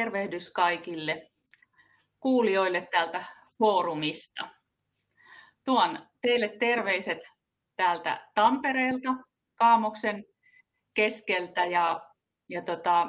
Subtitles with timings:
[0.00, 1.30] tervehdys kaikille
[2.20, 3.24] kuulijoille täältä
[3.58, 4.48] foorumista.
[5.64, 7.18] Tuon teille terveiset
[7.76, 9.14] täältä Tampereelta,
[9.58, 10.24] Kaamoksen
[10.94, 11.66] keskeltä.
[11.66, 12.00] Ja,
[12.48, 13.06] ja tota,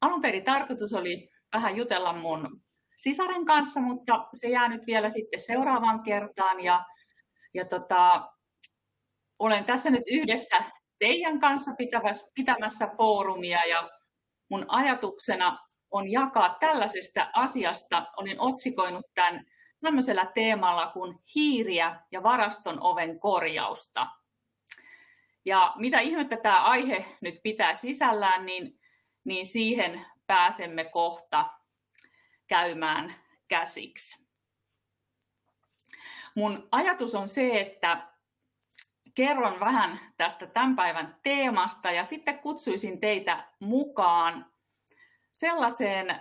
[0.00, 2.62] alun perin tarkoitus oli vähän jutella mun
[2.96, 6.60] sisaren kanssa, mutta se jää nyt vielä sitten seuraavaan kertaan.
[6.60, 6.84] Ja,
[7.54, 8.28] ja tota,
[9.38, 10.56] olen tässä nyt yhdessä
[10.98, 11.70] teidän kanssa
[12.34, 13.90] pitämässä foorumia ja
[14.54, 15.58] mun ajatuksena
[15.90, 18.06] on jakaa tällaisesta asiasta.
[18.16, 19.44] Olin otsikoinut tämän
[19.80, 24.06] tämmöisellä teemalla kuin hiiriä ja varaston oven korjausta.
[25.44, 28.80] Ja mitä ihmettä tämä aihe nyt pitää sisällään, niin,
[29.24, 31.50] niin siihen pääsemme kohta
[32.46, 33.14] käymään
[33.48, 34.24] käsiksi.
[36.34, 38.13] Mun ajatus on se, että
[39.14, 44.46] kerron vähän tästä tämän päivän teemasta ja sitten kutsuisin teitä mukaan
[45.32, 46.20] sellaiseen äh,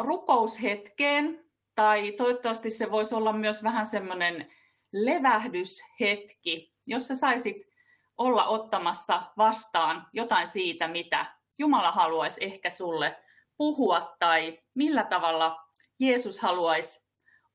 [0.00, 4.52] rukoushetkeen, tai toivottavasti se voisi olla myös vähän semmoinen
[4.92, 7.70] levähdyshetki, jossa saisit
[8.18, 11.26] olla ottamassa vastaan jotain siitä, mitä
[11.58, 13.16] Jumala haluaisi ehkä sulle
[13.56, 15.64] puhua tai millä tavalla
[15.98, 17.04] Jeesus haluaisi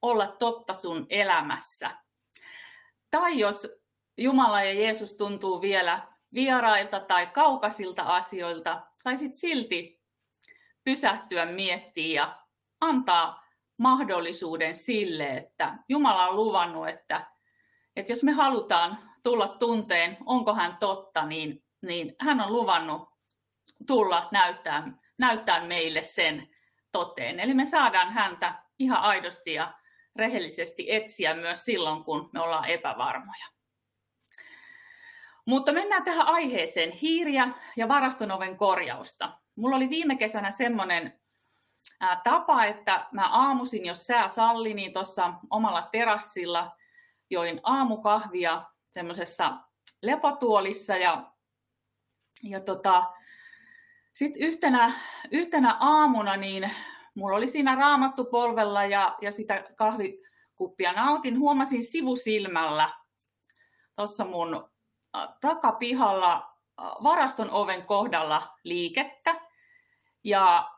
[0.02, 1.92] olla totta sun elämässä.
[3.12, 3.68] Tai jos
[4.18, 10.02] Jumala ja Jeesus tuntuu vielä vierailta tai kaukaisilta asioilta, saisit silti
[10.84, 12.40] pysähtyä miettiä ja
[12.82, 13.46] antaa
[13.78, 17.28] mahdollisuuden sille, että Jumala on luvannut, että,
[17.96, 23.10] että jos me halutaan tulla tunteen, onko hän totta, niin, niin hän on luvannut
[23.88, 26.50] tulla näyttää, näyttää meille sen
[26.92, 27.40] toteen.
[27.40, 29.74] Eli me saadaan häntä ihan aidosti ja
[30.16, 33.55] rehellisesti etsiä myös silloin, kun me ollaan epävarmoja.
[35.46, 39.32] Mutta mennään tähän aiheeseen, hiiriä ja varastonoven korjausta.
[39.56, 41.20] Mulla oli viime kesänä semmoinen
[42.24, 46.72] tapa, että mä aamuisin, jos sää salli, niin tuossa omalla terassilla
[47.30, 49.58] join aamukahvia semmoisessa
[50.02, 51.32] lepotuolissa ja,
[52.44, 53.04] ja tota,
[54.14, 54.92] sitten yhtenä,
[55.32, 56.72] yhtenä aamuna niin
[57.16, 61.40] mulla oli siinä raamattu polvella ja, ja sitä kahvikuppia nautin.
[61.40, 62.90] Huomasin sivusilmällä
[63.96, 64.70] tuossa mun
[65.42, 69.36] takapihalla varaston oven kohdalla liikettä.
[70.24, 70.72] Ja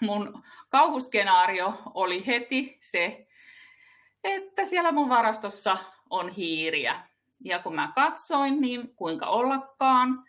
[0.00, 3.26] mun kauhuskenaario oli heti se,
[4.24, 5.76] että siellä mun varastossa
[6.10, 7.08] on hiiriä.
[7.44, 10.24] Ja kun mä katsoin, niin kuinka ollakaan,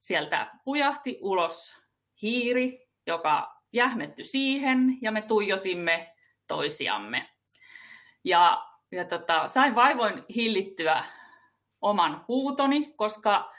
[0.00, 1.82] sieltä pujahti ulos
[2.22, 6.14] hiiri, joka jähmetty siihen, ja me tuijotimme
[6.46, 7.28] toisiamme.
[8.24, 11.04] Ja, ja tota, sain vaivoin hillittyä
[11.80, 13.52] oman huutoni, koska,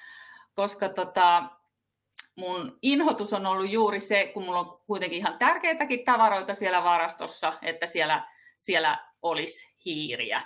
[0.54, 1.44] koska tota,
[2.36, 7.54] mun inhotus on ollut juuri se, kun mulla on kuitenkin ihan tärkeitäkin tavaroita siellä varastossa,
[7.62, 8.28] että siellä,
[8.60, 10.42] siellä olisi hiiriä.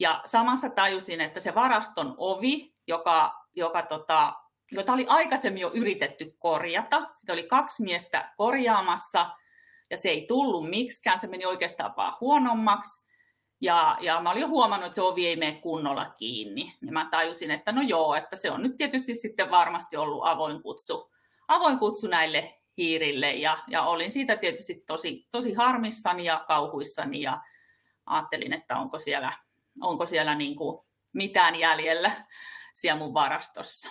[0.00, 4.32] Ja samassa tajusin, että se varaston ovi, joka, joka tota,
[4.72, 9.30] jota oli aikaisemmin jo yritetty korjata, sitä oli kaksi miestä korjaamassa,
[9.90, 13.03] ja se ei tullut miksikään, se meni oikeastaan vaan huonommaksi.
[13.64, 16.74] Ja, ja mä olin jo huomannut, että se ovi ei mene kunnolla kiinni.
[16.86, 20.62] Ja mä tajusin, että no joo, että se on nyt tietysti sitten varmasti ollut avoin
[20.62, 21.12] kutsu,
[21.48, 23.32] avoin kutsu näille hiirille.
[23.32, 27.40] Ja, ja olin siitä tietysti tosi, tosi harmissani ja kauhuissani ja
[28.06, 29.32] ajattelin, että onko siellä,
[29.80, 32.12] onko siellä niin kuin mitään jäljellä
[32.74, 33.90] siellä mun varastossa.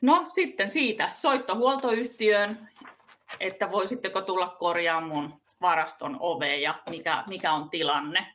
[0.00, 2.68] No sitten siitä soitto huoltoyhtiöön,
[3.40, 8.34] että voisitteko tulla korjaamaan mun varaston ove ja mikä, mikä on tilanne.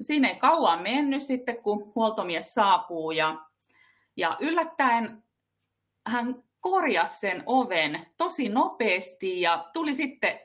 [0.00, 3.38] Siinä ei kauan mennyt sitten, kun huoltomies saapuu ja,
[4.16, 5.24] ja yllättäen
[6.06, 10.40] hän korjasi sen oven tosi nopeasti ja tuli sitten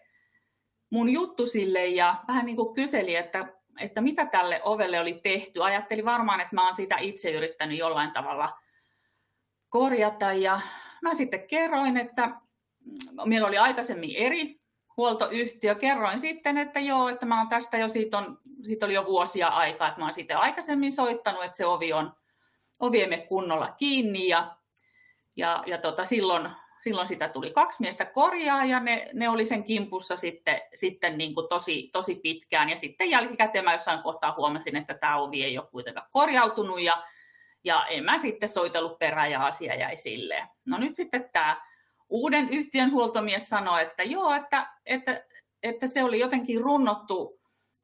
[0.90, 5.64] mun juttu sille ja vähän niin kuin kyseli, että, että mitä tälle ovelle oli tehty.
[5.64, 8.59] Ajatteli varmaan, että mä oon sitä itse yrittänyt jollain tavalla
[9.70, 10.59] korjata ja
[11.02, 12.29] mä sitten kerroin, että
[13.25, 14.59] meillä oli aikaisemmin eri
[14.99, 15.75] huoltoyhtiö.
[15.75, 19.47] Kerroin sitten, että joo, että mä oon tästä jo, siitä, on, siitä oli jo vuosia
[19.47, 22.13] aikaa, että mä oon sitten aikaisemmin soittanut, että se ovi on
[22.79, 24.55] oviemme kunnolla kiinni ja,
[25.35, 26.49] ja, ja tota, silloin,
[26.81, 31.35] silloin sitä tuli kaksi miestä korjaa ja ne, ne oli sen kimpussa sitten, sitten niin
[31.35, 35.57] kuin tosi, tosi pitkään ja sitten jälkikäteen mä jossain kohtaa huomasin, että tämä ovi ei
[35.57, 37.03] ole kuitenkaan korjautunut ja,
[37.63, 40.47] ja en mä sitten soitellut perään ja asia jäi silleen.
[40.66, 41.69] No nyt sitten tämä
[42.09, 45.26] uuden yhtiön huoltomies sanoi, että joo, että, että,
[45.64, 47.40] että se oli jotenkin runnottu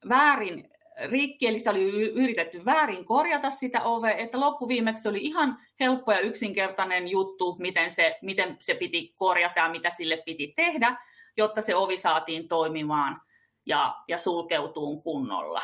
[0.09, 0.69] väärin,
[1.09, 6.19] rikki, eli se oli yritetty väärin korjata sitä ovea, että loppuviimeksi oli ihan helppo ja
[6.19, 10.97] yksinkertainen juttu, miten se, miten se piti korjata ja mitä sille piti tehdä,
[11.37, 13.21] jotta se ovi saatiin toimimaan
[13.65, 15.61] ja, ja sulkeutuun kunnolla.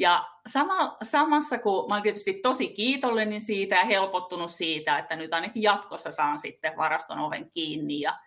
[0.00, 5.34] Ja sama, samassa, kun mä olen tietysti tosi kiitollinen siitä ja helpottunut siitä, että nyt
[5.34, 8.00] ainakin jatkossa saan sitten varaston oven kiinni.
[8.00, 8.18] Ja,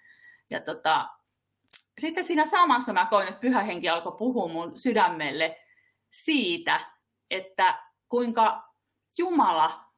[0.49, 1.09] ja tota,
[1.99, 5.59] sitten siinä samassa mä koin, että pyhä henki alkoi puhua mun sydämelle
[6.09, 6.79] siitä,
[7.31, 8.73] että kuinka
[9.17, 9.93] Jumala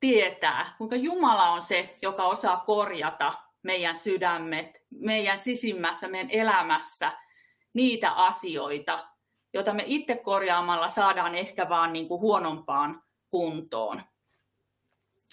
[0.00, 3.32] tietää, kuinka Jumala on se, joka osaa korjata
[3.62, 7.12] meidän sydämet, meidän sisimmässä, meidän elämässä
[7.72, 9.09] niitä asioita,
[9.52, 14.02] joita me itse korjaamalla saadaan ehkä vaan niin kuin huonompaan kuntoon.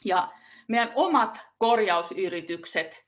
[0.05, 0.27] Ja
[0.67, 3.07] meidän omat korjausyritykset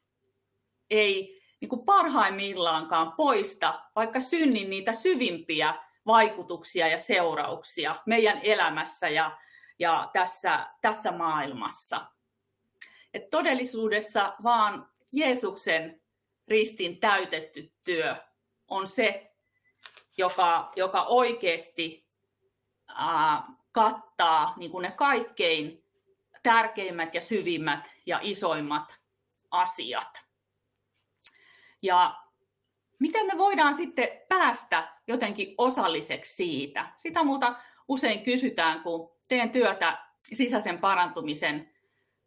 [0.89, 5.75] ei niin kuin parhaimmillaankaan poista vaikka synnin niitä syvimpiä
[6.06, 9.38] vaikutuksia ja seurauksia meidän elämässä ja,
[9.79, 12.05] ja tässä, tässä maailmassa.
[13.13, 16.01] Et todellisuudessa vaan Jeesuksen
[16.47, 18.15] ristin täytetty työ
[18.67, 19.28] on se,
[20.17, 22.06] joka, joka oikeasti
[22.88, 25.83] ää, kattaa niin kuin ne kaikkein
[26.44, 29.00] tärkeimmät ja syvimmät ja isoimmat
[29.51, 30.25] asiat.
[31.81, 32.15] Ja
[33.00, 36.94] miten me voidaan sitten päästä jotenkin osalliseksi siitä?
[36.97, 37.55] Sitä multa
[37.88, 41.73] usein kysytään, kun teen työtä sisäisen parantumisen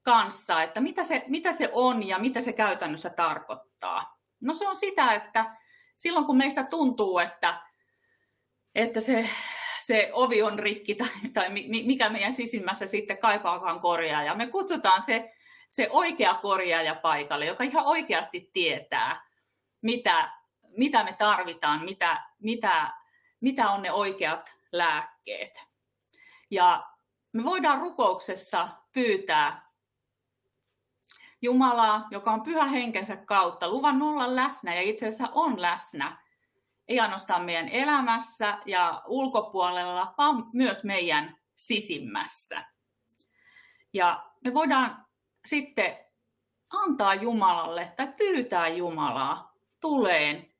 [0.02, 4.18] kanssa, että mitä se, mitä se on ja mitä se käytännössä tarkoittaa.
[4.40, 5.56] No se on sitä, että
[5.96, 7.62] silloin kun meistä tuntuu, että,
[8.74, 9.28] että se,
[9.80, 11.48] se ovi on rikki tai, tai
[11.84, 15.32] mikä meidän sisimmässä sitten kaipaakaan korjaaja, me kutsutaan se,
[15.68, 19.28] se oikea korjaaja paikalle, joka ihan oikeasti tietää,
[19.82, 20.32] mitä,
[20.76, 22.92] mitä me tarvitaan, mitä, mitä,
[23.40, 25.66] mitä on ne oikeat lääkkeet.
[26.50, 26.86] Ja
[27.32, 29.72] me voidaan rukouksessa pyytää
[31.42, 36.21] Jumalaa, joka on pyhä henkensä kautta, luvan olla läsnä ja itse asiassa on läsnä,
[36.92, 42.64] ei ainoastaan meidän elämässä ja ulkopuolella, vaan myös meidän sisimmässä.
[43.92, 45.06] Ja me voidaan
[45.44, 45.98] sitten
[46.70, 50.54] antaa Jumalalle tai pyytää Jumalaa tuleen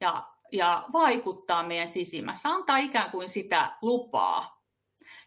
[0.00, 4.62] ja, ja vaikuttaa meidän sisimmässä, antaa ikään kuin sitä lupaa.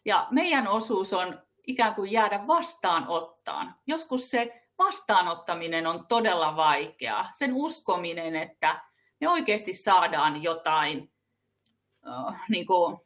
[0.06, 3.76] Ja meidän osuus on ikään kuin jäädä vastaanottaan.
[3.88, 7.30] Joskus se vastaanottaminen on todella vaikeaa.
[7.32, 8.88] Sen uskominen, että
[9.22, 11.12] me oikeasti saadaan jotain
[12.08, 12.98] uh, niin kuin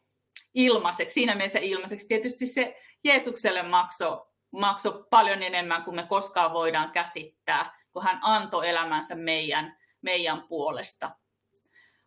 [0.54, 2.08] ilmaiseksi, siinä mielessä ilmaiseksi.
[2.08, 8.70] Tietysti se Jeesukselle maksoi makso paljon enemmän kuin me koskaan voidaan käsittää, kun hän antoi
[8.70, 11.12] elämänsä meidän, meidän puolesta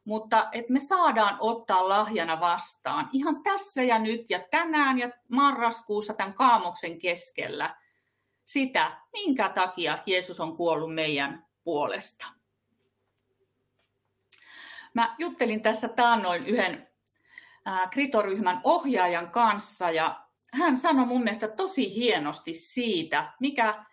[0.04, 6.14] mutta että me saadaan ottaa lahjana vastaan ihan tässä ja nyt ja tänään ja marraskuussa
[6.14, 7.76] tämän kaamoksen keskellä
[8.44, 12.26] sitä, minkä takia Jeesus on kuollut meidän puolesta.
[14.94, 16.88] Mä juttelin tässä taannoin yhden
[17.90, 23.84] kritoryhmän ohjaajan kanssa ja hän sanoi mun mielestä tosi hienosti siitä, mikä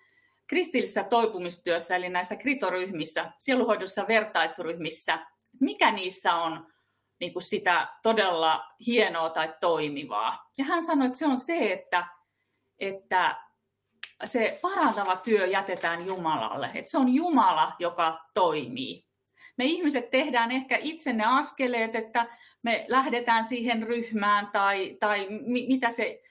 [0.48, 5.20] kristillisessä toipumistyössä, eli näissä kritoryhmissä, sieluhoidossa vertaisryhmissä,
[5.60, 6.68] mikä niissä on
[7.20, 10.52] niin kuin sitä todella hienoa tai toimivaa.
[10.58, 12.08] Ja hän sanoi, että se on se, että,
[12.80, 13.36] että
[14.24, 16.72] se parantava työ jätetään Jumalalle.
[16.74, 19.11] Että se on Jumala, joka toimii.
[19.58, 22.28] Me ihmiset tehdään ehkä itse ne askeleet, että
[22.64, 25.28] me lähdetään siihen ryhmään tai, tai
[25.68, 26.22] mitä se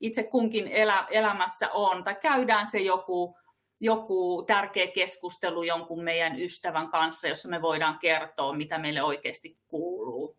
[0.00, 3.36] itse kunkin elä, elämässä on, tai käydään se joku
[3.80, 10.36] joku tärkeä keskustelu jonkun meidän ystävän kanssa, jossa me voidaan kertoa, mitä meille oikeasti kuuluu.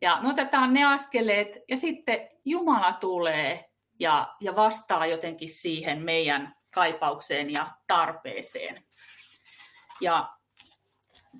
[0.00, 3.70] Ja me otetaan ne askeleet ja sitten Jumala tulee
[4.00, 8.84] ja, ja vastaa jotenkin siihen meidän kaipaukseen ja tarpeeseen.
[10.00, 10.28] Ja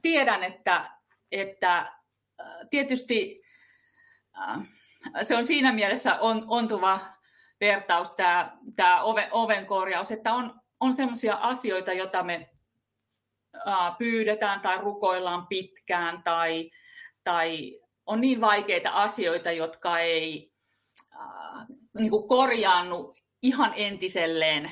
[0.03, 0.91] tiedän, että,
[1.33, 3.43] että äh, tietysti
[4.39, 4.69] äh,
[5.23, 7.01] se on siinä mielessä on, ontuva
[7.61, 12.51] vertaus, tämä, tämä oven korjaus, että on, on sellaisia asioita, joita me
[13.99, 16.71] pyydetään tai rukoillaan pitkään tai,
[17.25, 20.53] tai on niin vaikeita asioita, jotka ei
[21.13, 21.67] äh,
[21.99, 24.71] niin kuin korjaannu ihan entiselleen,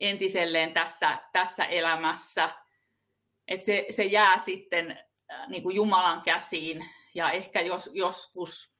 [0.00, 2.50] entiselleen tässä, tässä elämässä.
[3.48, 4.98] Et se, se jää sitten
[5.32, 8.72] äh, niin kuin Jumalan käsiin ja ehkä jos, joskus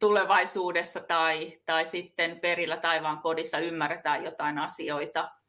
[0.00, 5.30] tulevaisuudessa tai, tai sitten perillä taivaan kodissa ymmärretään jotain asioita–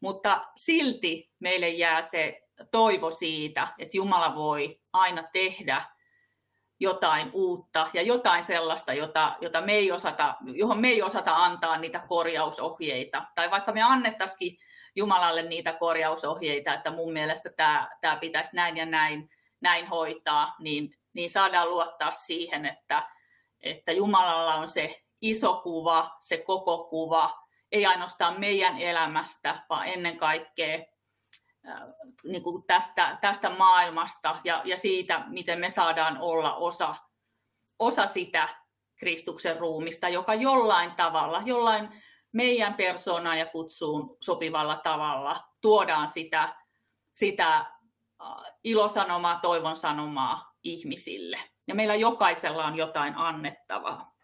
[0.00, 5.84] mutta silti meille jää se toivo siitä, että Jumala voi aina tehdä
[6.80, 11.78] jotain uutta ja jotain sellaista, jota, jota me ei osata, johon me ei osata antaa
[11.78, 13.24] niitä korjausohjeita.
[13.34, 14.58] Tai vaikka me annettaisikin
[14.98, 20.94] Jumalalle niitä korjausohjeita, että mun mielestä tämä, tämä pitäisi näin ja näin, näin hoitaa, niin,
[21.12, 23.08] niin saadaan luottaa siihen, että,
[23.60, 30.16] että Jumalalla on se iso kuva, se koko kuva, ei ainoastaan meidän elämästä, vaan ennen
[30.16, 30.78] kaikkea
[32.24, 36.94] niin kuin tästä, tästä maailmasta ja, ja siitä, miten me saadaan olla osa,
[37.78, 38.48] osa sitä
[38.96, 41.88] Kristuksen ruumista, joka jollain tavalla, jollain
[42.32, 46.56] meidän persoonaan ja kutsuun sopivalla tavalla tuodaan sitä,
[47.14, 47.66] sitä
[48.64, 51.38] ilosanomaa, toivon sanomaa ihmisille.
[51.66, 54.14] Ja meillä jokaisella on jotain annettavaa.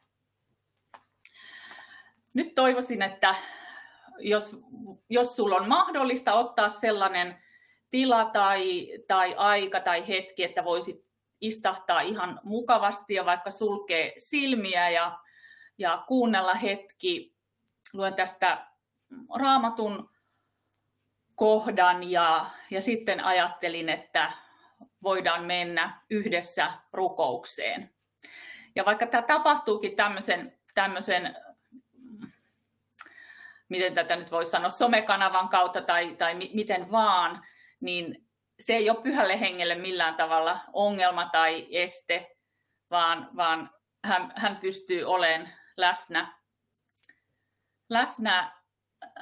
[2.35, 3.35] Nyt toivoisin, että
[4.19, 4.57] jos,
[5.09, 7.45] jos sulla on mahdollista ottaa sellainen
[7.91, 11.05] tila tai, tai aika tai hetki, että voisit
[11.41, 15.19] istahtaa ihan mukavasti ja vaikka sulkee silmiä ja,
[15.79, 17.34] ja kuunnella hetki.
[17.95, 18.67] Luen tästä
[19.35, 20.11] raamatun
[21.35, 24.33] kohdan ja, ja sitten ajattelin, että
[25.03, 27.95] voidaan mennä yhdessä rukoukseen.
[28.77, 31.37] Ja vaikka tämä tapahtuukin tämmöisen, tämmöisen
[33.69, 37.47] miten tätä nyt voisi sanoa, somekanavan kautta tai, tai mi- miten vaan,
[37.81, 38.27] niin
[38.61, 42.37] se ei ole pyhälle hengelle millään tavalla ongelma tai este,
[42.91, 43.71] vaan, vaan
[44.05, 46.44] hän, hän pystyy olemaan läsnä,
[47.95, 48.53] läsnä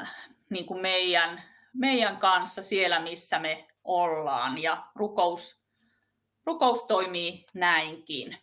[0.00, 4.62] äh, niin kuin meidän, meidän kanssa siellä, missä me ollaan.
[4.62, 5.62] Ja rukous,
[6.47, 8.38] rukous toimii näinkin.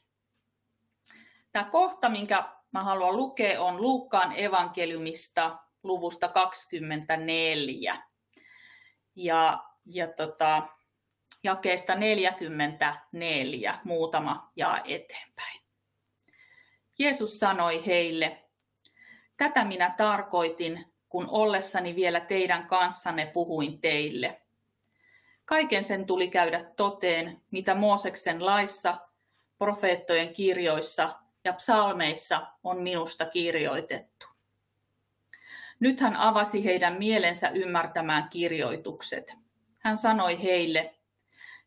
[1.51, 8.03] Tämä kohta, minkä mä haluan lukea, on Luukkaan evankeliumista luvusta 24.
[9.15, 10.67] Ja, ja tota,
[11.43, 15.61] jakeesta 44 muutama ja eteenpäin.
[16.99, 18.48] Jeesus sanoi heille,
[19.39, 24.41] tätä minä tarkoitin, kun ollessani vielä teidän kanssanne puhuin teille.
[25.45, 28.97] Kaiken sen tuli käydä toteen, mitä Mooseksen laissa,
[29.57, 34.25] profeettojen kirjoissa ja psalmeissa on minusta kirjoitettu.
[35.79, 39.33] Nyt hän avasi heidän mielensä ymmärtämään kirjoitukset.
[39.79, 40.95] Hän sanoi heille,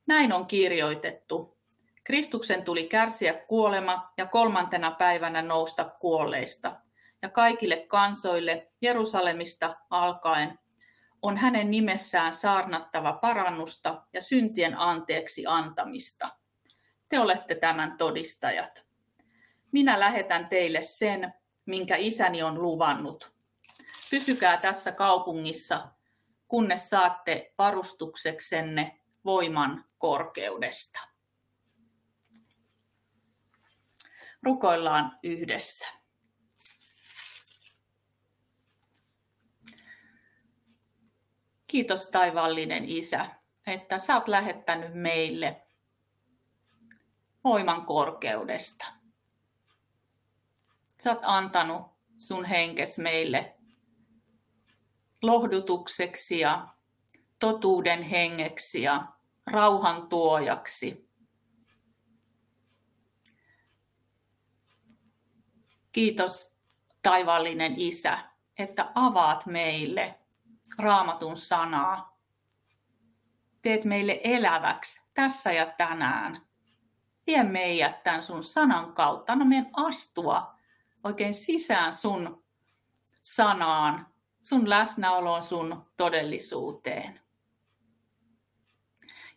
[0.07, 1.57] näin on kirjoitettu.
[2.05, 6.77] Kristuksen tuli kärsiä kuolema ja kolmantena päivänä nousta kuolleista.
[7.23, 10.59] Ja kaikille kansoille Jerusalemista alkaen
[11.23, 16.29] on hänen nimessään saarnattava parannusta ja syntien anteeksi antamista.
[17.09, 18.85] Te olette tämän todistajat.
[19.73, 21.35] Minä lähetän teille sen,
[21.67, 23.33] minkä isäni on luvannut.
[24.11, 25.89] Pysykää tässä kaupungissa,
[26.49, 31.01] kunnes saatte varustukseksenne voiman korkeudesta.
[34.43, 36.02] Rukoillaan yhdessä.
[41.73, 43.29] Kiitos taivaallinen Isä,
[43.67, 45.63] että sä oot lähettänyt meille
[47.45, 48.87] voiman korkeudesta.
[51.05, 51.83] Sä oot antanut
[52.19, 53.55] sun henkes meille
[55.23, 56.69] lohdutukseksi ja
[57.39, 59.07] totuuden hengeksi ja
[59.47, 61.09] rauhan tuojaksi.
[65.93, 66.57] Kiitos
[67.03, 68.19] taivaallinen Isä,
[68.59, 70.22] että avaat meille
[70.79, 72.19] raamatun sanaa.
[73.63, 76.41] Teet meille eläväksi tässä ja tänään.
[77.27, 79.33] Vie meidät tämän sun sanan kautta.
[79.33, 80.55] Anna meidän astua
[81.05, 82.45] oikein sisään sun
[83.23, 84.07] sanaan
[84.43, 87.21] sun läsnäoloon, sun todellisuuteen.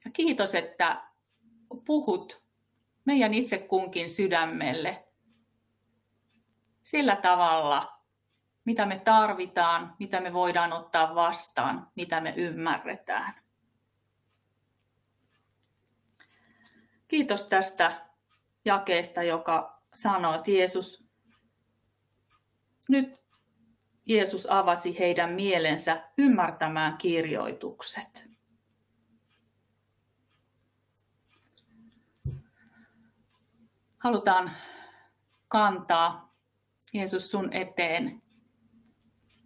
[0.05, 1.03] Ja kiitos, että
[1.85, 2.41] puhut
[3.05, 5.07] meidän itse kunkin sydämelle
[6.83, 7.94] sillä tavalla,
[8.65, 13.41] mitä me tarvitaan, mitä me voidaan ottaa vastaan, mitä me ymmärretään.
[17.07, 18.05] Kiitos tästä
[18.65, 21.05] jakeesta, joka sanoo, että Jeesus,
[22.89, 23.21] nyt
[24.05, 28.29] Jeesus avasi heidän mielensä ymmärtämään kirjoitukset.
[33.97, 34.51] Halutaan
[35.47, 36.35] kantaa
[36.93, 38.24] Jeesus sun eteen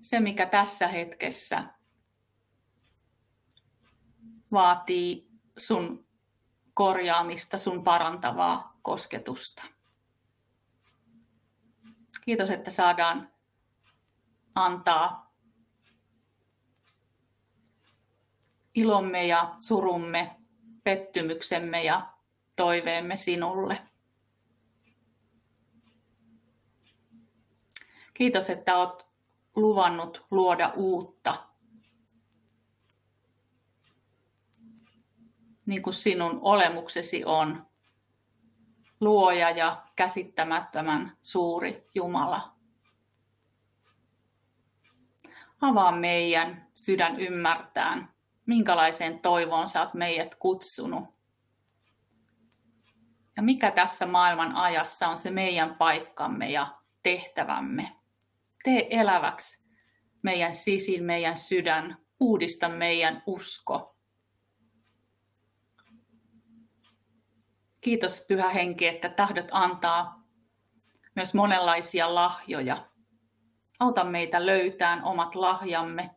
[0.02, 1.64] se, mikä tässä hetkessä
[4.52, 6.08] vaatii sun
[6.74, 9.64] korjaamista, sun parantavaa kosketusta.
[12.26, 13.32] Kiitos, että saadaan
[14.56, 15.34] antaa
[18.76, 20.36] ilomme ja surumme,
[20.84, 22.14] pettymyksemme ja
[22.56, 23.82] toiveemme sinulle.
[28.14, 29.09] Kiitos, että olet
[29.56, 31.44] luvannut luoda uutta.
[35.66, 37.66] Niin kuin sinun olemuksesi on.
[39.00, 42.54] Luoja ja käsittämättömän suuri Jumala.
[45.62, 48.14] Avaa meidän sydän ymmärtään,
[48.46, 51.04] minkälaiseen toivoon sä oot meidät kutsunut.
[53.38, 57.99] Ja mikä tässä maailman ajassa on se meidän paikkamme ja tehtävämme.
[58.64, 59.70] Tee eläväksi
[60.22, 63.96] meidän sisin, meidän sydän, uudista meidän usko.
[67.82, 70.24] Kiitos Pyhä Henki, että tahdot antaa
[71.16, 72.90] myös monenlaisia lahjoja.
[73.80, 76.16] Auta meitä löytämään omat lahjamme,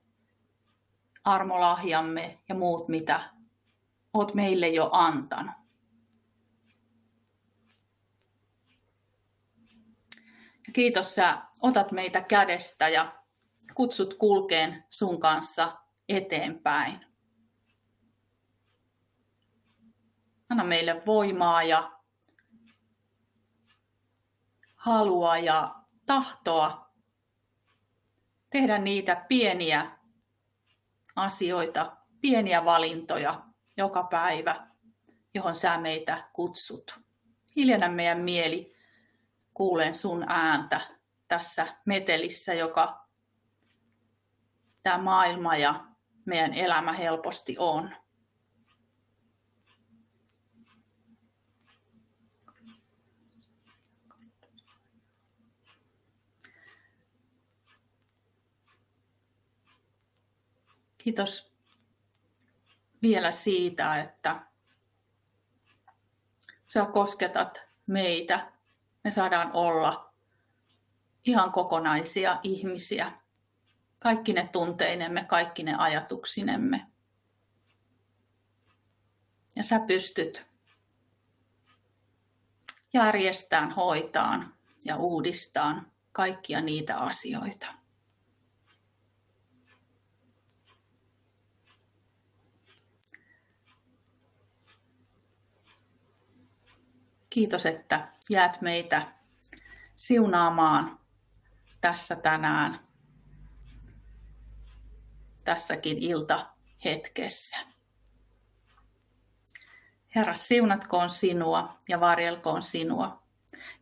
[1.25, 3.30] armolahjamme ja muut, mitä
[4.14, 5.54] olet meille jo antanut.
[10.66, 13.23] Ja kiitos, sä otat meitä kädestä ja
[13.75, 15.78] kutsut kulkeen sun kanssa
[16.09, 17.07] eteenpäin.
[20.49, 21.92] Anna meille voimaa ja
[24.75, 25.75] halua ja
[26.07, 26.92] tahtoa
[28.50, 29.99] tehdä niitä pieniä
[31.16, 33.45] asioita, pieniä valintoja
[33.76, 34.66] joka päivä,
[35.35, 37.00] johon sä meitä kutsut.
[37.57, 38.75] Hiljennä meidän mieli
[39.54, 40.81] kuulen sun ääntä
[41.33, 43.09] tässä metelissä, joka
[44.83, 45.87] tämä maailma ja
[46.25, 47.97] meidän elämä helposti on.
[60.99, 61.55] Kiitos
[63.03, 64.47] vielä siitä, että
[66.69, 68.53] sä kosketat meitä.
[69.05, 70.12] Me saadaan olla
[71.25, 73.12] ihan kokonaisia ihmisiä.
[73.99, 76.87] Kaikki ne tunteinemme, kaikki ne ajatuksinemme.
[79.57, 80.46] Ja sä pystyt
[82.92, 87.66] järjestään, hoitaan ja uudistaan kaikkia niitä asioita.
[97.31, 99.12] Kiitos, että jäät meitä
[99.96, 101.02] siunaamaan
[101.83, 102.81] tässä tänään,
[105.45, 107.57] tässäkin iltahetkessä.
[110.14, 113.23] Herra, siunatkoon sinua ja varjelkoon sinua.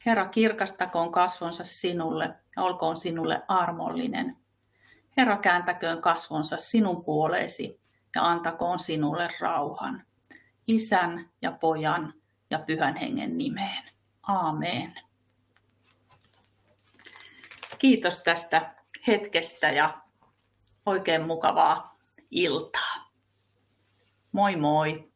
[0.07, 4.37] Herra, kirkastakoon kasvonsa sinulle ja olkoon sinulle armollinen.
[5.17, 7.81] Herra, kääntäköön kasvonsa sinun puoleesi
[8.15, 10.05] ja antakoon sinulle rauhan.
[10.67, 12.15] Isän ja pojan
[12.51, 13.91] ja pyhän hengen nimeen.
[14.23, 15.10] Aamen.
[17.81, 18.75] Kiitos tästä
[19.07, 20.01] hetkestä ja
[20.87, 21.97] oikein mukavaa
[22.31, 23.11] iltaa.
[24.33, 25.10] Moi moi!